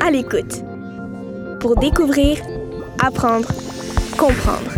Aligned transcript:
À 0.00 0.10
l'écoute. 0.10 0.62
Pour 1.60 1.76
découvrir, 1.76 2.38
apprendre, 3.02 3.48
comprendre. 4.16 4.72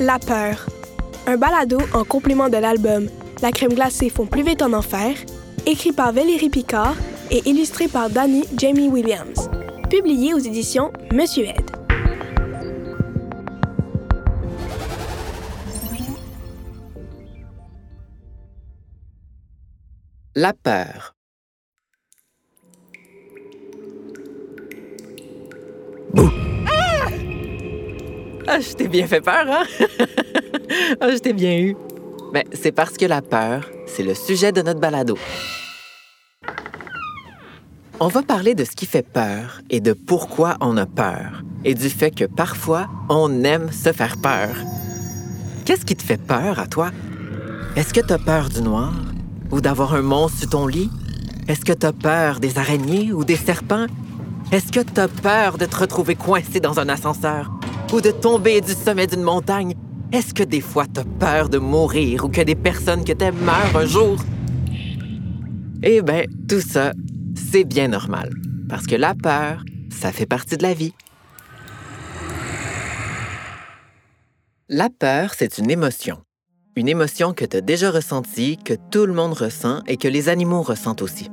La 0.00 0.18
peur. 0.18 0.66
Un 1.26 1.36
balado 1.36 1.78
en 1.94 2.04
complément 2.04 2.48
de 2.48 2.56
l'album 2.56 3.08
La 3.42 3.52
crème 3.52 3.72
glacée 3.72 4.10
font 4.10 4.26
plus 4.26 4.42
vite 4.42 4.62
en 4.62 4.72
enfer, 4.72 5.14
écrit 5.66 5.92
par 5.92 6.12
Valérie 6.12 6.50
Picard 6.50 6.96
et 7.30 7.48
illustré 7.48 7.88
par 7.88 8.10
Danny 8.10 8.44
Jamie 8.56 8.88
Williams. 8.88 9.50
Publié 9.88 10.34
aux 10.34 10.38
éditions 10.38 10.92
Monsieur 11.12 11.44
Ed. 11.44 11.67
La 20.40 20.52
peur. 20.52 21.16
Bouh! 26.14 26.30
Ah, 28.46 28.60
je 28.60 28.72
t'ai 28.74 28.86
bien 28.86 29.08
fait 29.08 29.20
peur, 29.20 29.46
hein? 29.48 29.64
ah, 31.00 31.10
je 31.10 31.18
t'ai 31.18 31.32
bien 31.32 31.58
eu. 31.58 31.76
Mais 32.32 32.44
c'est 32.52 32.70
parce 32.70 32.96
que 32.96 33.04
la 33.04 33.20
peur, 33.20 33.68
c'est 33.88 34.04
le 34.04 34.14
sujet 34.14 34.52
de 34.52 34.62
notre 34.62 34.78
balado. 34.78 35.18
On 37.98 38.06
va 38.06 38.22
parler 38.22 38.54
de 38.54 38.62
ce 38.62 38.76
qui 38.76 38.86
fait 38.86 39.02
peur 39.02 39.60
et 39.70 39.80
de 39.80 39.92
pourquoi 39.92 40.56
on 40.60 40.76
a 40.76 40.86
peur 40.86 41.42
et 41.64 41.74
du 41.74 41.90
fait 41.90 42.12
que 42.12 42.26
parfois, 42.26 42.86
on 43.08 43.42
aime 43.42 43.72
se 43.72 43.92
faire 43.92 44.16
peur. 44.18 44.54
Qu'est-ce 45.64 45.84
qui 45.84 45.96
te 45.96 46.04
fait 46.04 46.22
peur 46.22 46.60
à 46.60 46.68
toi? 46.68 46.92
Est-ce 47.74 47.92
que 47.92 48.06
tu 48.06 48.12
as 48.12 48.18
peur 48.18 48.48
du 48.50 48.62
noir? 48.62 48.92
Ou 49.50 49.60
d'avoir 49.60 49.94
un 49.94 50.02
monstre 50.02 50.38
sur 50.38 50.50
ton 50.50 50.66
lit? 50.66 50.90
Est-ce 51.48 51.64
que 51.64 51.72
tu 51.72 51.86
as 51.86 51.92
peur 51.92 52.40
des 52.40 52.58
araignées 52.58 53.12
ou 53.12 53.24
des 53.24 53.36
serpents? 53.36 53.86
Est-ce 54.52 54.72
que 54.72 54.80
tu 54.80 55.00
as 55.00 55.08
peur 55.08 55.58
de 55.58 55.66
te 55.66 55.76
retrouver 55.76 56.14
coincé 56.14 56.60
dans 56.60 56.78
un 56.78 56.88
ascenseur 56.88 57.50
ou 57.92 58.00
de 58.00 58.10
tomber 58.10 58.60
du 58.60 58.72
sommet 58.72 59.06
d'une 59.06 59.22
montagne? 59.22 59.74
Est-ce 60.12 60.32
que 60.32 60.42
des 60.42 60.60
fois 60.60 60.86
tu 60.86 61.00
as 61.00 61.04
peur 61.04 61.48
de 61.48 61.58
mourir 61.58 62.24
ou 62.24 62.28
que 62.28 62.40
des 62.40 62.54
personnes 62.54 63.04
que 63.04 63.12
t'aimes 63.12 63.38
meurent 63.40 63.76
un 63.76 63.86
jour? 63.86 64.16
Eh 65.82 66.02
bien, 66.02 66.24
tout 66.48 66.60
ça, 66.60 66.92
c'est 67.34 67.64
bien 67.64 67.88
normal. 67.88 68.30
Parce 68.68 68.86
que 68.86 68.96
la 68.96 69.14
peur, 69.14 69.64
ça 69.90 70.12
fait 70.12 70.26
partie 70.26 70.56
de 70.56 70.62
la 70.62 70.74
vie. 70.74 70.92
La 74.68 74.90
peur, 74.90 75.32
c'est 75.36 75.58
une 75.58 75.70
émotion. 75.70 76.18
Une 76.78 76.88
émotion 76.88 77.32
que 77.32 77.44
tu 77.44 77.56
as 77.56 77.60
déjà 77.60 77.90
ressentie, 77.90 78.56
que 78.56 78.74
tout 78.92 79.04
le 79.04 79.12
monde 79.12 79.32
ressent 79.32 79.82
et 79.88 79.96
que 79.96 80.06
les 80.06 80.28
animaux 80.28 80.62
ressentent 80.62 81.02
aussi. 81.02 81.28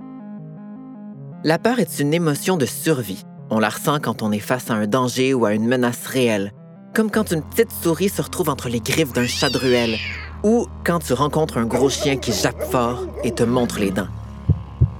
La 1.44 1.60
peur 1.60 1.78
est 1.78 2.00
une 2.00 2.16
émotion 2.16 2.58
de 2.58 2.66
survie. 2.66 3.22
On 3.52 3.60
la 3.60 3.70
ressent 3.70 4.00
quand 4.00 4.24
on 4.24 4.32
est 4.32 4.40
face 4.40 4.72
à 4.72 4.74
un 4.74 4.88
danger 4.88 5.36
ou 5.36 5.46
à 5.46 5.54
une 5.54 5.68
menace 5.68 6.08
réelle, 6.08 6.52
comme 6.96 7.12
quand 7.12 7.30
une 7.30 7.44
petite 7.44 7.72
souris 7.72 8.10
se 8.10 8.24
retrouve 8.24 8.50
entre 8.50 8.70
les 8.70 8.80
griffes 8.80 9.14
d'un 9.14 9.28
chat 9.28 9.52
de 9.52 9.60
ruelle, 9.60 10.00
ou 10.42 10.66
quand 10.84 10.98
tu 10.98 11.14
rencontres 11.14 11.60
un 11.60 11.68
gros 11.68 11.92
chien 11.92 12.18
qui 12.18 12.34
jappe 12.34 12.64
fort 12.64 13.06
et 13.24 13.30
te 13.30 13.44
montre 13.44 13.78
les 13.78 13.92
dents. 13.92 14.10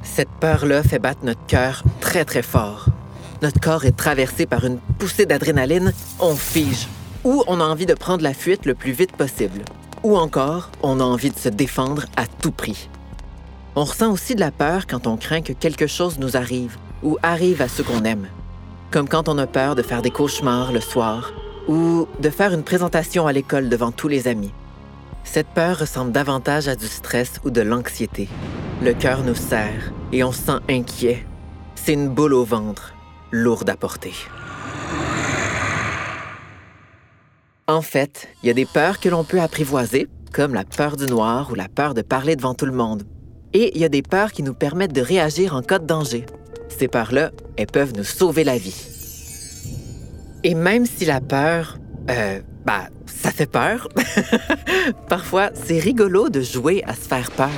Cette 0.04 0.30
peur-là 0.40 0.84
fait 0.84 1.00
battre 1.00 1.22
notre 1.26 1.44
cœur 1.48 1.82
très 2.02 2.24
très 2.24 2.44
fort. 2.44 2.86
Notre 3.42 3.60
corps 3.60 3.86
est 3.86 3.98
traversé 3.98 4.46
par 4.46 4.64
une 4.64 4.78
poussée 5.00 5.26
d'adrénaline, 5.26 5.92
on 6.20 6.36
fige, 6.36 6.88
ou 7.24 7.44
on 7.48 7.60
a 7.60 7.64
envie 7.64 7.88
de 7.88 7.96
prendre 7.96 8.22
la 8.22 8.36
fuite 8.36 8.68
le 8.68 8.76
plus 8.76 8.92
vite 8.92 9.14
possible, 9.14 9.64
ou 10.06 10.18
encore 10.18 10.70
on 10.84 11.00
a 11.00 11.04
envie 11.04 11.32
de 11.32 11.40
se 11.40 11.50
défendre 11.50 12.06
à 12.16 12.28
tout 12.28 12.52
prix. 12.52 12.90
On 13.76 13.84
ressent 13.84 14.12
aussi 14.12 14.36
de 14.36 14.40
la 14.40 14.52
peur 14.52 14.86
quand 14.86 15.08
on 15.08 15.18
craint 15.18 15.42
que 15.42 15.52
quelque 15.52 15.88
chose 15.88 16.20
nous 16.20 16.38
arrive 16.38 16.78
ou 17.02 17.18
arrive 17.24 17.60
à 17.64 17.68
ceux 17.68 17.84
qu'on 17.84 18.04
aime, 18.04 18.28
comme 18.92 19.10
quand 19.10 19.28
on 19.28 19.40
a 19.40 19.48
peur 19.48 19.74
de 19.74 19.82
faire 19.82 20.04
des 20.04 20.12
cauchemars 20.12 20.72
le 20.72 20.80
soir 20.80 21.34
ou 21.68 22.08
de 22.20 22.30
faire 22.30 22.54
une 22.54 22.62
présentation 22.62 23.26
à 23.26 23.34
l'école 23.34 23.68
devant 23.68 23.92
tous 23.92 24.08
les 24.08 24.28
amis. 24.28 24.54
Cette 25.24 25.48
peur 25.48 25.80
ressemble 25.80 26.12
davantage 26.12 26.68
à 26.68 26.76
du 26.76 26.86
stress 26.86 27.42
ou 27.44 27.50
de 27.50 27.62
l'anxiété. 27.62 28.30
Le 28.84 28.94
cœur 28.94 29.24
nous 29.24 29.34
serre 29.34 29.92
et 30.12 30.24
on 30.24 30.32
se 30.32 30.44
sent 30.44 30.60
inquiet. 30.70 31.26
C'est 31.74 31.94
une 31.94 32.10
boule 32.10 32.36
au 32.36 32.46
ventre, 32.46 32.94
lourde 33.32 33.72
à 33.72 33.76
porter. 33.76 34.14
En 37.68 37.82
fait, 37.82 38.28
il 38.44 38.48
y 38.48 38.50
a 38.52 38.54
des 38.54 38.68
peurs 38.68 39.00
que 39.00 39.10
l'on 39.10 39.24
peut 39.24 39.42
apprivoiser, 39.42 40.08
comme 40.32 40.54
la 40.54 40.64
peur 40.64 40.98
du 40.98 41.08
noir 41.08 41.50
ou 41.50 41.56
la 41.56 41.68
peur 41.68 41.96
de 41.96 42.04
parler 42.04 42.36
devant 42.36 42.54
tout 42.54 42.68
le 42.68 42.72
monde. 42.72 43.02
Et 43.54 43.72
il 43.74 43.82
y 43.82 43.86
a 43.86 43.90
des 43.90 44.04
peurs 44.04 44.32
qui 44.32 44.44
nous 44.44 44.54
permettent 44.54 44.94
de 44.94 45.02
réagir 45.02 45.56
en 45.56 45.64
cas 45.64 45.80
de 45.80 45.88
danger. 45.88 46.28
Ces 46.70 46.88
peurs-là, 46.88 47.32
elles 47.58 47.66
peuvent 47.66 47.94
nous 47.98 48.04
sauver 48.04 48.44
la 48.44 48.60
vie. 48.60 48.86
Et 50.44 50.54
même 50.54 50.86
si 50.86 51.06
la 51.06 51.22
peur, 51.22 51.80
euh, 52.12 52.40
bah, 52.66 52.90
ça 53.08 53.32
fait 53.32 53.50
peur, 53.50 53.90
parfois 55.10 55.50
c'est 55.56 55.80
rigolo 55.80 56.30
de 56.30 56.42
jouer 56.42 56.84
à 56.86 56.94
se 56.94 57.08
faire 57.08 57.32
peur. 57.32 57.50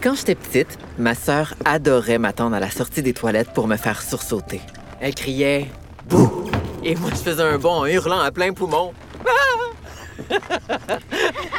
Quand 0.00 0.14
j'étais 0.14 0.36
petite, 0.36 0.78
ma 0.98 1.16
sœur 1.16 1.54
adorait 1.64 2.18
m'attendre 2.18 2.54
à 2.54 2.60
la 2.60 2.70
sortie 2.70 3.02
des 3.02 3.12
toilettes 3.12 3.50
pour 3.52 3.66
me 3.66 3.76
faire 3.76 4.02
sursauter. 4.02 4.60
Elle 5.00 5.16
criait 5.16 5.66
Bouh! 6.08 6.39
Et 6.82 6.94
moi, 6.94 7.10
je 7.10 7.16
faisais 7.16 7.42
un 7.42 7.58
bond 7.58 7.80
en 7.80 7.86
hurlant 7.86 8.20
à 8.20 8.30
plein 8.30 8.52
poumon. 8.52 8.92
Ah! 9.26 10.38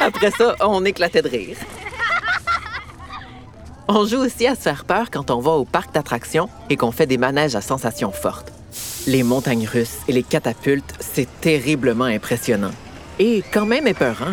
Après 0.00 0.30
ça, 0.30 0.56
on 0.60 0.84
éclatait 0.84 1.22
de 1.22 1.28
rire. 1.28 1.56
On 3.88 4.06
joue 4.06 4.18
aussi 4.18 4.46
à 4.46 4.54
se 4.54 4.62
faire 4.62 4.84
peur 4.84 5.10
quand 5.10 5.30
on 5.30 5.40
va 5.40 5.52
au 5.52 5.64
parc 5.64 5.92
d'attractions 5.92 6.48
et 6.70 6.76
qu'on 6.76 6.92
fait 6.92 7.06
des 7.06 7.18
manèges 7.18 7.54
à 7.54 7.60
sensations 7.60 8.12
fortes. 8.12 8.52
Les 9.06 9.22
montagnes 9.22 9.66
russes 9.66 9.98
et 10.08 10.12
les 10.12 10.22
catapultes, 10.22 10.94
c'est 11.00 11.28
terriblement 11.40 12.04
impressionnant. 12.04 12.70
Et 13.18 13.42
quand 13.52 13.66
même 13.66 13.86
épeurant. 13.86 14.32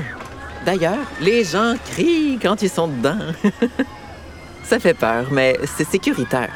D'ailleurs, 0.66 1.06
les 1.22 1.44
gens 1.44 1.76
crient 1.92 2.40
quand 2.42 2.62
ils 2.62 2.70
sont 2.70 2.88
dedans. 2.88 3.18
Ça 4.64 4.80
fait 4.80 4.94
peur, 4.94 5.28
mais 5.32 5.58
c'est 5.78 5.88
sécuritaire. 5.88 6.54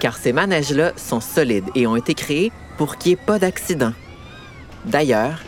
Car 0.00 0.16
ces 0.16 0.32
manèges-là 0.32 0.92
sont 0.96 1.20
solides 1.20 1.68
et 1.74 1.86
ont 1.86 1.94
été 1.94 2.14
créés 2.14 2.50
pour 2.78 2.96
qu'il 2.96 3.12
n'y 3.12 3.20
ait 3.20 3.24
pas 3.24 3.38
d'accident. 3.38 3.92
D'ailleurs, 4.86 5.40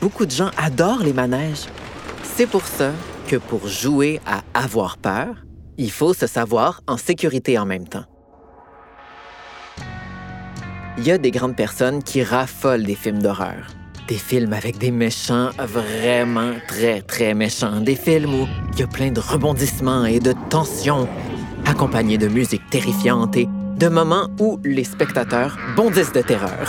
beaucoup 0.00 0.24
de 0.24 0.30
gens 0.30 0.50
adorent 0.56 1.02
les 1.02 1.12
manèges. 1.12 1.66
C'est 2.22 2.46
pour 2.46 2.64
ça 2.64 2.92
que 3.26 3.36
pour 3.36 3.66
jouer 3.66 4.20
à 4.24 4.42
avoir 4.54 4.96
peur, 4.96 5.34
il 5.76 5.90
faut 5.90 6.14
se 6.14 6.28
savoir 6.28 6.80
en 6.86 6.96
sécurité 6.96 7.58
en 7.58 7.66
même 7.66 7.88
temps. 7.88 8.04
Il 10.98 11.06
y 11.06 11.10
a 11.10 11.18
des 11.18 11.32
grandes 11.32 11.56
personnes 11.56 12.02
qui 12.02 12.22
raffolent 12.22 12.84
des 12.84 12.94
films 12.94 13.20
d'horreur. 13.20 13.66
Des 14.08 14.16
films 14.16 14.52
avec 14.52 14.78
des 14.78 14.92
méchants 14.92 15.50
vraiment 15.58 16.52
très, 16.68 17.02
très 17.02 17.34
méchants. 17.34 17.80
Des 17.80 17.96
films 17.96 18.32
où 18.32 18.46
il 18.72 18.78
y 18.78 18.82
a 18.84 18.86
plein 18.86 19.10
de 19.10 19.20
rebondissements 19.20 20.04
et 20.04 20.20
de 20.20 20.32
tensions, 20.48 21.08
accompagnés 21.66 22.16
de 22.16 22.28
musique 22.28 22.62
terrifiante 22.70 23.36
et 23.36 23.48
de 23.76 23.88
moments 23.88 24.28
où 24.40 24.58
les 24.64 24.84
spectateurs 24.84 25.58
bondissent 25.76 26.12
de 26.12 26.22
terreur. 26.22 26.66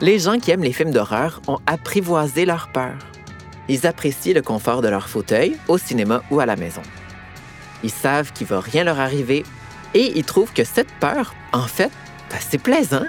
Les 0.00 0.18
gens 0.18 0.40
qui 0.40 0.50
aiment 0.50 0.64
les 0.64 0.72
films 0.72 0.90
d'horreur 0.90 1.40
ont 1.46 1.58
apprivoisé 1.66 2.44
leur 2.44 2.72
peur. 2.72 2.96
Ils 3.68 3.86
apprécient 3.86 4.34
le 4.34 4.42
confort 4.42 4.82
de 4.82 4.88
leur 4.88 5.08
fauteuil 5.08 5.56
au 5.68 5.78
cinéma 5.78 6.22
ou 6.32 6.40
à 6.40 6.46
la 6.46 6.56
maison. 6.56 6.82
Ils 7.84 7.90
savent 7.90 8.32
qu'il 8.32 8.48
va 8.48 8.58
rien 8.58 8.82
leur 8.82 8.98
arriver 8.98 9.44
et 9.94 10.18
ils 10.18 10.24
trouvent 10.24 10.52
que 10.52 10.64
cette 10.64 10.92
peur, 10.94 11.32
en 11.52 11.68
fait, 11.68 11.92
c'est 12.40 12.58
plaisant. 12.58 13.06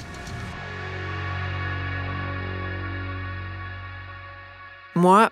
Moi, 4.93 5.31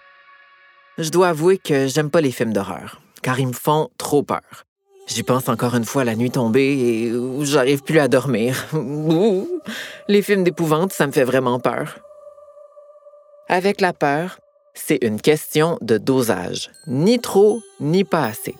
je 0.97 1.09
dois 1.09 1.29
avouer 1.29 1.59
que 1.59 1.85
j'aime 1.85 2.09
pas 2.09 2.21
les 2.21 2.31
films 2.31 2.53
d'horreur, 2.53 2.99
car 3.21 3.39
ils 3.39 3.47
me 3.47 3.53
font 3.53 3.89
trop 3.99 4.23
peur. 4.23 4.65
J'y 5.07 5.23
pense 5.23 5.49
encore 5.49 5.75
une 5.75 5.85
fois 5.85 6.03
la 6.03 6.15
nuit 6.15 6.31
tombée 6.31 6.73
et 6.73 7.13
j'arrive 7.41 7.83
plus 7.83 7.99
à 7.99 8.07
dormir. 8.07 8.67
Les 10.07 10.21
films 10.21 10.43
d'épouvante, 10.43 10.93
ça 10.93 11.07
me 11.07 11.11
fait 11.11 11.23
vraiment 11.23 11.59
peur. 11.59 11.99
Avec 13.49 13.81
la 13.81 13.91
peur, 13.91 14.39
c'est 14.73 14.99
une 15.01 15.19
question 15.19 15.77
de 15.81 15.97
dosage. 15.97 16.71
Ni 16.87 17.19
trop, 17.19 17.61
ni 17.79 18.03
pas 18.03 18.25
assez. 18.25 18.55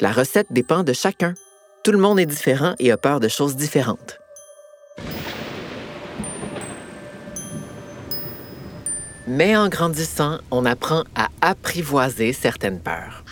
La 0.00 0.12
recette 0.12 0.46
dépend 0.50 0.84
de 0.84 0.92
chacun. 0.92 1.34
Tout 1.82 1.92
le 1.92 1.98
monde 1.98 2.20
est 2.20 2.26
différent 2.26 2.74
et 2.78 2.92
a 2.92 2.96
peur 2.96 3.18
de 3.18 3.28
choses 3.28 3.56
différentes. 3.56 4.20
Mais 9.26 9.56
en 9.56 9.68
grandissant, 9.68 10.38
on 10.50 10.64
apprend 10.64 11.04
à 11.14 11.28
apprivoiser 11.40 12.32
certaines 12.32 12.80
peurs. 12.80 13.24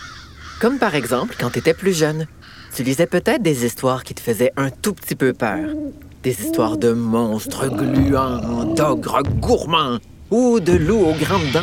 Comme 0.59 0.77
par 0.77 0.93
exemple 0.95 1.35
quand 1.39 1.51
tu 1.51 1.59
étais 1.59 1.73
plus 1.73 1.97
jeune. 1.97 2.27
Tu 2.73 2.83
lisais 2.83 3.07
peut-être 3.07 3.41
des 3.41 3.65
histoires 3.65 4.03
qui 4.03 4.13
te 4.13 4.21
faisaient 4.21 4.51
un 4.55 4.69
tout 4.69 4.93
petit 4.93 5.15
peu 5.15 5.33
peur. 5.33 5.69
Des 6.23 6.41
histoires 6.41 6.77
de 6.77 6.91
monstres 6.91 7.67
gluants, 7.69 8.65
d'ogres 8.75 9.23
gourmands 9.39 9.97
ou 10.31 10.59
de 10.59 10.73
loups 10.73 11.05
aux 11.05 11.13
grandes 11.13 11.51
dents. 11.53 11.59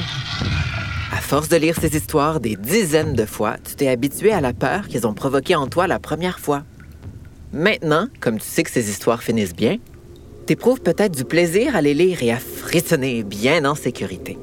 À 1.13 1.21
force 1.21 1.49
de 1.49 1.57
lire 1.57 1.77
ces 1.81 1.97
histoires 1.97 2.41
des 2.41 2.57
dizaines 2.57 3.15
de 3.15 3.25
fois, 3.25 3.57
tu 3.65 3.75
t'es 3.75 3.89
habitué 3.89 4.33
à 4.33 4.41
la 4.41 4.53
peur 4.53 4.89
qu'elles 4.89 5.07
ont 5.07 5.15
provoquée 5.15 5.55
en 5.55 5.67
toi 5.67 5.87
la 5.87 5.99
première 5.99 6.41
fois. 6.41 6.63
Maintenant, 7.53 8.09
comme 8.21 8.39
tu 8.39 8.47
sais 8.47 8.65
que 8.65 8.71
ces 8.71 8.91
histoires 8.91 9.23
finissent 9.23 9.55
bien, 9.55 9.77
t'éprouves 10.47 10.81
peut-être 10.81 11.17
du 11.17 11.25
plaisir 11.25 11.77
à 11.77 11.81
les 11.81 11.95
lire 11.95 12.23
et 12.23 12.33
à 12.33 12.39
frissonner 12.39 13.23
bien 13.23 13.65
en 13.65 13.75
sécurité. 13.75 14.39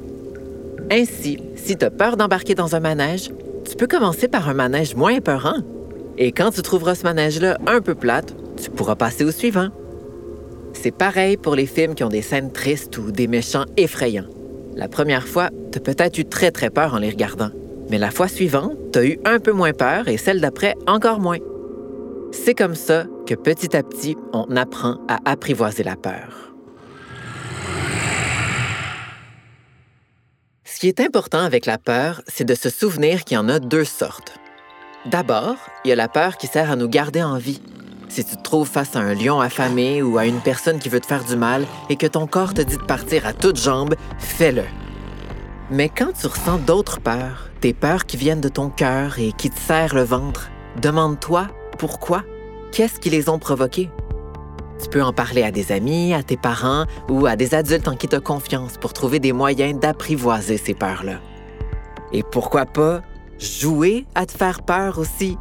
Ainsi, 0.90 1.38
si 1.56 1.76
tu 1.76 1.84
as 1.84 1.90
peur 1.90 2.16
d'embarquer 2.16 2.54
dans 2.54 2.74
un 2.74 2.80
manège, 2.80 3.30
tu 3.68 3.76
peux 3.76 3.86
commencer 3.86 4.28
par 4.28 4.48
un 4.48 4.54
manège 4.54 4.94
moins 4.94 5.20
peurant. 5.20 5.58
Et 6.24 6.30
quand 6.30 6.52
tu 6.52 6.62
trouveras 6.62 6.94
ce 6.94 7.02
manège-là 7.02 7.58
un 7.66 7.80
peu 7.80 7.96
plate, 7.96 8.36
tu 8.56 8.70
pourras 8.70 8.94
passer 8.94 9.24
au 9.24 9.32
suivant. 9.32 9.70
C'est 10.72 10.96
pareil 10.96 11.36
pour 11.36 11.56
les 11.56 11.66
films 11.66 11.96
qui 11.96 12.04
ont 12.04 12.08
des 12.08 12.22
scènes 12.22 12.52
tristes 12.52 12.96
ou 12.96 13.10
des 13.10 13.26
méchants 13.26 13.64
effrayants. 13.76 14.28
La 14.76 14.86
première 14.86 15.26
fois, 15.26 15.50
tu 15.72 15.78
as 15.78 15.80
peut-être 15.80 16.18
eu 16.18 16.24
très 16.24 16.52
très 16.52 16.70
peur 16.70 16.94
en 16.94 17.00
les 17.00 17.10
regardant, 17.10 17.50
mais 17.90 17.98
la 17.98 18.12
fois 18.12 18.28
suivante, 18.28 18.76
tu 18.92 19.00
as 19.00 19.04
eu 19.04 19.18
un 19.24 19.40
peu 19.40 19.50
moins 19.50 19.72
peur 19.72 20.06
et 20.06 20.16
celle 20.16 20.40
d'après 20.40 20.76
encore 20.86 21.18
moins. 21.18 21.40
C'est 22.30 22.54
comme 22.54 22.76
ça 22.76 23.06
que 23.26 23.34
petit 23.34 23.76
à 23.76 23.82
petit, 23.82 24.16
on 24.32 24.54
apprend 24.54 24.98
à 25.08 25.18
apprivoiser 25.24 25.82
la 25.82 25.96
peur. 25.96 26.54
Ce 30.62 30.78
qui 30.78 30.86
est 30.86 31.00
important 31.00 31.40
avec 31.40 31.66
la 31.66 31.78
peur, 31.78 32.22
c'est 32.28 32.44
de 32.44 32.54
se 32.54 32.70
souvenir 32.70 33.24
qu'il 33.24 33.34
y 33.34 33.38
en 33.38 33.48
a 33.48 33.58
deux 33.58 33.84
sortes. 33.84 34.38
D'abord, 35.06 35.56
il 35.84 35.88
y 35.88 35.92
a 35.92 35.96
la 35.96 36.08
peur 36.08 36.36
qui 36.36 36.46
sert 36.46 36.70
à 36.70 36.76
nous 36.76 36.88
garder 36.88 37.24
en 37.24 37.36
vie. 37.36 37.60
Si 38.08 38.24
tu 38.24 38.36
te 38.36 38.42
trouves 38.42 38.68
face 38.68 38.94
à 38.94 39.00
un 39.00 39.14
lion 39.14 39.40
affamé 39.40 40.00
ou 40.00 40.16
à 40.16 40.26
une 40.26 40.40
personne 40.40 40.78
qui 40.78 40.88
veut 40.88 41.00
te 41.00 41.06
faire 41.06 41.24
du 41.24 41.34
mal 41.34 41.66
et 41.88 41.96
que 41.96 42.06
ton 42.06 42.28
corps 42.28 42.54
te 42.54 42.62
dit 42.62 42.76
de 42.76 42.82
partir 42.82 43.26
à 43.26 43.32
toutes 43.32 43.56
jambes, 43.56 43.96
fais-le. 44.18 44.62
Mais 45.70 45.88
quand 45.88 46.12
tu 46.12 46.28
ressens 46.28 46.58
d'autres 46.58 47.00
peurs, 47.00 47.50
des 47.62 47.72
peurs 47.72 48.06
qui 48.06 48.16
viennent 48.16 48.40
de 48.40 48.48
ton 48.48 48.68
cœur 48.68 49.18
et 49.18 49.32
qui 49.32 49.50
te 49.50 49.58
serrent 49.58 49.94
le 49.94 50.04
ventre, 50.04 50.50
demande-toi 50.80 51.48
pourquoi? 51.78 52.22
Qu'est-ce 52.70 53.00
qui 53.00 53.10
les 53.10 53.28
ont 53.28 53.40
provoqués? 53.40 53.90
Tu 54.80 54.88
peux 54.88 55.02
en 55.02 55.12
parler 55.12 55.42
à 55.42 55.50
des 55.50 55.72
amis, 55.72 56.14
à 56.14 56.22
tes 56.22 56.36
parents 56.36 56.86
ou 57.08 57.26
à 57.26 57.34
des 57.34 57.54
adultes 57.54 57.88
en 57.88 57.96
qui 57.96 58.06
tu 58.06 58.14
as 58.14 58.20
confiance 58.20 58.78
pour 58.78 58.92
trouver 58.92 59.18
des 59.18 59.32
moyens 59.32 59.80
d'apprivoiser 59.80 60.58
ces 60.58 60.74
peurs-là. 60.74 61.18
Et 62.12 62.22
pourquoi 62.22 62.66
pas 62.66 63.02
jouer 63.42 64.06
à 64.14 64.26
te 64.26 64.32
faire 64.32 64.62
peur 64.62 64.98
aussi? 64.98 65.36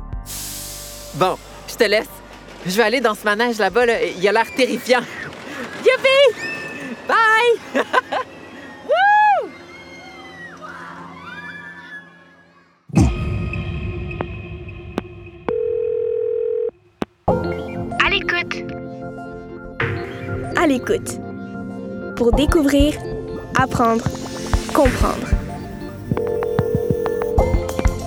Bon, 1.15 1.37
je 1.67 1.75
te 1.75 1.83
laisse. 1.83 2.09
Je 2.65 2.77
vais 2.77 2.83
aller 2.83 3.01
dans 3.01 3.15
ce 3.15 3.23
manège 3.23 3.57
là-bas. 3.57 3.85
Il 4.17 4.27
a 4.27 4.31
l'air 4.31 4.47
terrifiant. 4.55 5.01
Youpi! 5.85 6.47
Bye! 7.07 7.83
à 20.61 20.67
l'écoute. 20.67 21.19
Pour 22.15 22.33
découvrir, 22.33 22.93
apprendre, 23.59 24.03
comprendre. 24.73 25.40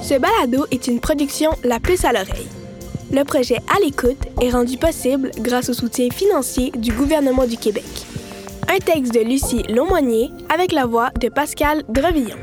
Ce 0.04 0.18
balado 0.18 0.66
est 0.70 0.86
une 0.86 1.00
production 1.00 1.52
La 1.64 1.80
Puce 1.80 2.04
à 2.04 2.12
l'oreille. 2.12 2.46
Le 3.10 3.24
projet 3.24 3.56
À 3.74 3.80
l'écoute 3.82 4.22
est 4.42 4.50
rendu 4.50 4.76
possible 4.76 5.30
grâce 5.38 5.70
au 5.70 5.72
soutien 5.72 6.10
financier 6.10 6.72
du 6.76 6.92
gouvernement 6.92 7.46
du 7.46 7.56
Québec. 7.56 7.86
Un 8.68 8.80
texte 8.80 9.14
de 9.14 9.20
Lucie 9.20 9.62
Laumonier 9.70 10.30
avec 10.52 10.72
la 10.72 10.84
voix 10.84 11.08
de 11.18 11.30
Pascal 11.30 11.84
Drevillon. 11.88 12.36